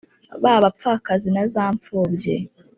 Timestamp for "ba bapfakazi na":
0.43-1.43